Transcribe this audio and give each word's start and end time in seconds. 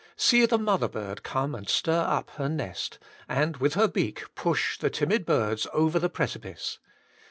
See 0.15 0.47
the 0.47 0.57
mother 0.57 0.87
bird 0.87 1.21
come 1.21 1.53
and 1.53 1.69
stir 1.69 1.99
up 2.07 2.31
her 2.31 2.49
nest, 2.49 2.97
and 3.29 3.57
with 3.57 3.75
her 3.75 3.87
beak 3.87 4.23
push 4.33 4.79
the 4.79 4.89
timid 4.89 5.27
birds 5.27 5.67
over 5.75 5.99
the 5.99 6.09
precipice. 6.09 6.79